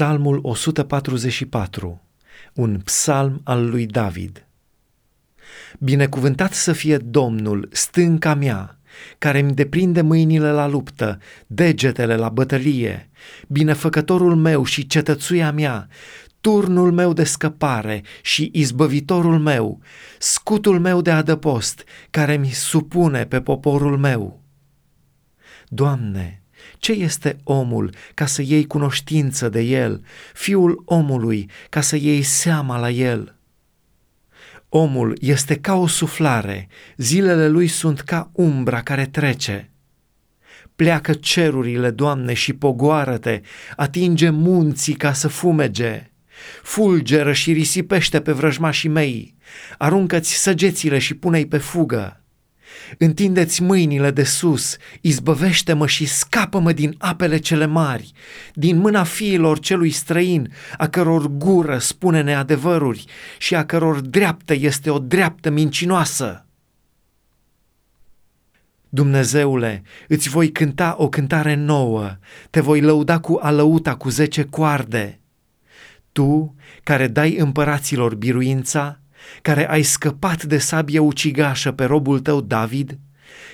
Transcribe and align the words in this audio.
Psalmul 0.00 0.38
144, 0.42 2.02
un 2.54 2.80
psalm 2.84 3.40
al 3.44 3.68
lui 3.70 3.86
David. 3.86 4.46
Binecuvântat 5.78 6.52
să 6.52 6.72
fie 6.72 6.96
Domnul, 6.96 7.68
stânca 7.72 8.34
mea, 8.34 8.78
care 9.18 9.38
îmi 9.38 9.54
deprinde 9.54 10.00
mâinile 10.00 10.50
la 10.50 10.66
luptă, 10.66 11.18
degetele 11.46 12.16
la 12.16 12.28
bătălie, 12.28 13.10
binefăcătorul 13.48 14.36
meu 14.36 14.64
și 14.64 14.86
cetățuia 14.86 15.52
mea, 15.52 15.88
turnul 16.40 16.92
meu 16.92 17.12
de 17.12 17.24
scăpare 17.24 18.02
și 18.22 18.50
izbăvitorul 18.52 19.38
meu, 19.38 19.80
scutul 20.18 20.78
meu 20.78 21.00
de 21.00 21.10
adăpost, 21.10 21.84
care 22.10 22.36
mi 22.36 22.50
supune 22.50 23.26
pe 23.26 23.40
poporul 23.40 23.98
meu. 23.98 24.42
Doamne, 25.68 26.42
ce 26.78 26.92
este 26.92 27.36
omul 27.44 27.94
ca 28.14 28.26
să 28.26 28.42
iei 28.42 28.66
cunoștință 28.66 29.48
de 29.48 29.60
el, 29.60 30.02
fiul 30.34 30.82
omului 30.84 31.50
ca 31.68 31.80
să 31.80 31.96
iei 31.96 32.22
seama 32.22 32.78
la 32.78 32.90
el? 32.90 33.34
Omul 34.68 35.16
este 35.20 35.56
ca 35.56 35.74
o 35.74 35.86
suflare, 35.86 36.68
zilele 36.96 37.48
lui 37.48 37.66
sunt 37.66 38.00
ca 38.00 38.30
umbra 38.32 38.82
care 38.82 39.06
trece. 39.06 39.70
Pleacă 40.76 41.12
cerurile, 41.12 41.90
Doamne, 41.90 42.32
și 42.32 42.52
pogoară-te, 42.52 43.40
atinge 43.76 44.30
munții 44.30 44.94
ca 44.94 45.12
să 45.12 45.28
fumege. 45.28 46.10
Fulgeră 46.62 47.32
și 47.32 47.52
risipește 47.52 48.20
pe 48.20 48.32
vrăjmașii 48.32 48.88
mei, 48.88 49.36
aruncă-ți 49.78 50.34
săgețile 50.34 50.98
și 50.98 51.14
pune-i 51.14 51.46
pe 51.46 51.58
fugă 51.58 52.19
Întindeți 52.98 53.62
mâinile 53.62 54.10
de 54.10 54.22
sus, 54.22 54.76
izbăvește-mă 55.00 55.86
și 55.86 56.06
scapă-mă 56.06 56.72
din 56.72 56.94
apele 56.98 57.38
cele 57.38 57.66
mari, 57.66 58.12
din 58.54 58.76
mâna 58.76 59.02
fiilor 59.02 59.58
celui 59.58 59.90
străin, 59.90 60.52
a 60.78 60.88
căror 60.88 61.26
gură 61.26 61.78
spune 61.78 62.22
neadevăruri 62.22 63.04
și 63.38 63.54
a 63.54 63.64
căror 63.64 64.00
dreaptă 64.00 64.54
este 64.54 64.90
o 64.90 64.98
dreaptă 64.98 65.50
mincinoasă. 65.50 66.44
Dumnezeule, 68.92 69.82
îți 70.08 70.28
voi 70.28 70.52
cânta 70.52 70.94
o 70.98 71.08
cântare 71.08 71.54
nouă, 71.54 72.16
te 72.50 72.60
voi 72.60 72.80
lăuda 72.80 73.18
cu 73.18 73.38
alăuta 73.42 73.94
cu 73.94 74.08
zece 74.08 74.44
coarde. 74.44 75.20
Tu, 76.12 76.54
care 76.82 77.08
dai 77.08 77.36
împăraților 77.36 78.14
biruința, 78.14 79.00
care 79.42 79.70
ai 79.70 79.82
scăpat 79.82 80.42
de 80.42 80.58
sabie 80.58 80.98
ucigașă 80.98 81.72
pe 81.72 81.84
robul 81.84 82.20
tău 82.20 82.40
David, 82.40 82.98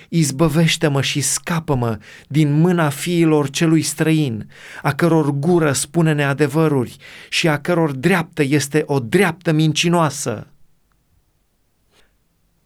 izbăvește-mă 0.09 1.01
și 1.01 1.21
scapă-mă 1.21 1.97
din 2.27 2.51
mâna 2.51 2.89
fiilor 2.89 3.49
celui 3.49 3.81
străin, 3.81 4.49
a 4.81 4.93
căror 4.93 5.31
gură 5.31 5.71
spune 5.71 6.13
neadevăruri 6.13 6.95
și 7.29 7.47
a 7.47 7.59
căror 7.59 7.91
dreaptă 7.91 8.43
este 8.43 8.83
o 8.85 8.99
dreaptă 8.99 9.51
mincinoasă. 9.51 10.47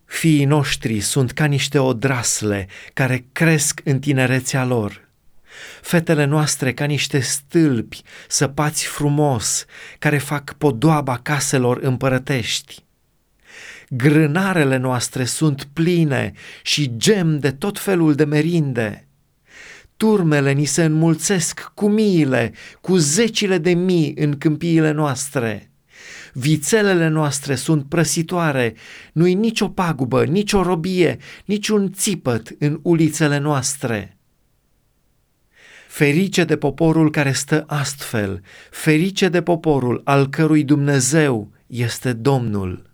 Fiii 0.06 0.46
noștri 0.46 1.00
sunt 1.00 1.32
ca 1.32 1.46
niște 1.46 1.80
odrasle 1.80 2.68
care 2.94 3.26
cresc 3.32 3.82
în 3.84 4.00
tinerețea 4.00 4.66
lor. 4.66 5.10
Fetele 5.82 6.26
noastre 6.26 6.74
ca 6.74 6.86
niște 6.86 7.20
stâlpi 7.20 8.02
săpați 8.28 8.86
frumos, 8.86 9.66
care 10.00 10.18
fac 10.18 10.54
podoaba 10.54 11.18
caselor 11.18 11.78
împărătești. 11.78 12.84
Grânarele 13.94 14.78
noastre 14.78 15.26
sunt 15.26 15.68
pline 15.74 16.32
și 16.64 16.98
gem 16.98 17.40
de 17.40 17.52
tot 17.52 17.80
felul 17.80 18.16
de 18.16 18.24
merinde. 18.24 19.08
Turmele 19.98 20.52
ni 20.52 20.66
se 20.66 20.84
înmulțesc 20.84 21.72
cu 21.74 21.88
miile, 21.88 22.54
cu 22.82 22.96
zecile 22.96 23.58
de 23.58 23.74
mii 23.74 24.14
în 24.18 24.38
câmpiile 24.38 24.92
noastre. 24.92 25.72
Vițelele 26.34 27.08
noastre 27.08 27.56
sunt 27.56 27.86
prăsitoare, 27.90 28.76
nu-i 29.14 29.34
nicio 29.34 29.68
pagubă, 29.68 30.26
nicio 30.26 30.62
robie, 30.62 31.18
niciun 31.46 31.92
țipăt 31.92 32.56
în 32.60 32.80
ulițele 32.82 33.38
noastre. 33.38 34.18
Ferice 35.88 36.44
de 36.44 36.58
poporul 36.58 37.12
care 37.12 37.32
stă 37.32 37.64
astfel, 37.68 38.42
ferice 38.70 39.30
de 39.30 39.42
poporul 39.42 40.02
al 40.04 40.30
cărui 40.30 40.64
Dumnezeu 40.64 41.52
este 41.68 42.14
Domnul. 42.14 42.91